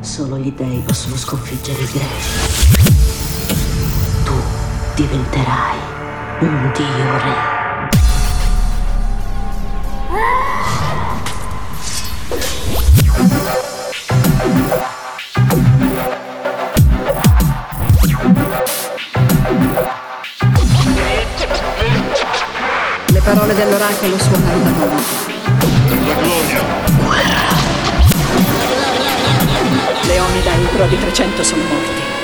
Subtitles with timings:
[0.00, 2.30] Solo gli dei possono sconfiggere i greci.
[4.24, 4.32] Tu
[4.94, 5.78] diventerai
[6.40, 7.58] un dio re.
[23.06, 25.02] Le parole dell'oracolo suonano da noi.
[26.06, 26.89] La gloria.
[30.80, 32.19] Leonida i prodi 300 sono morti.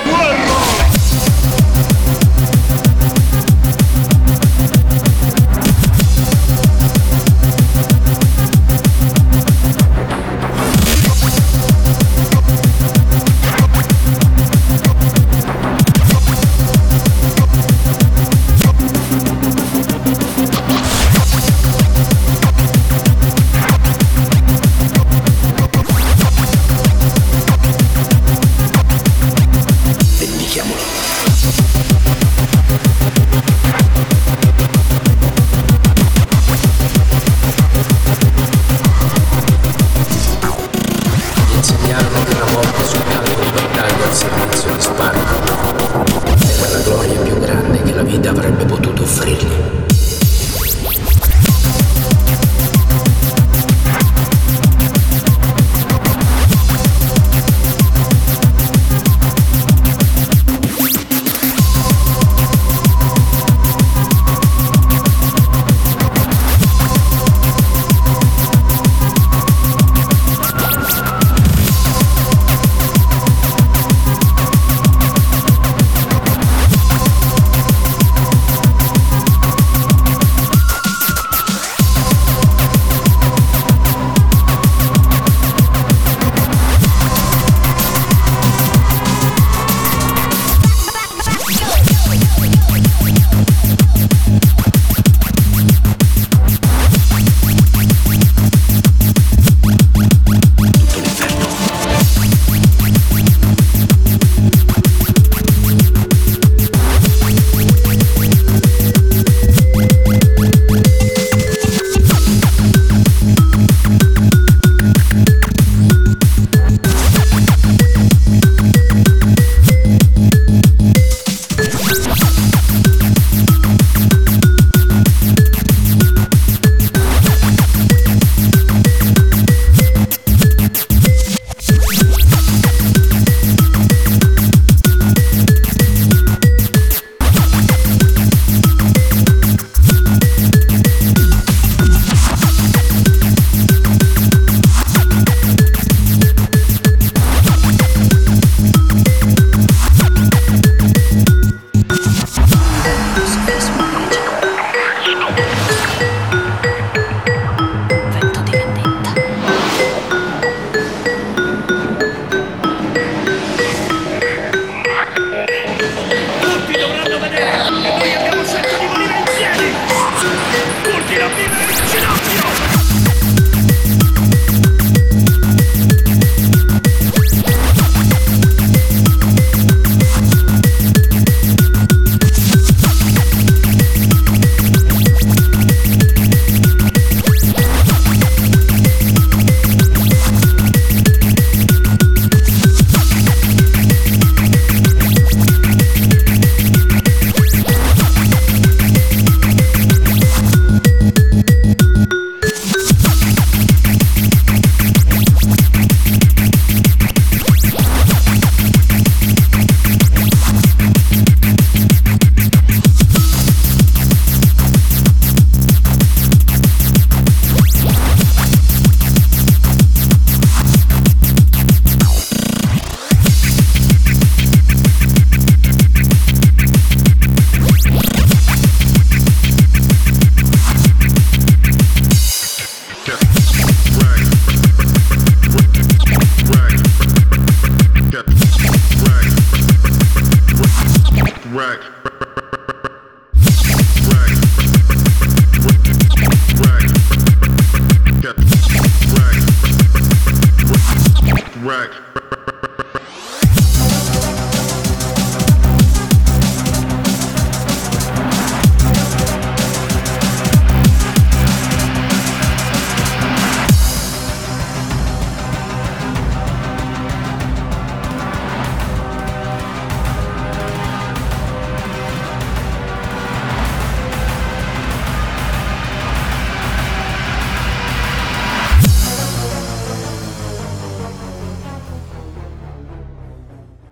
[48.24, 49.65] avrebbe potuto offrirgli.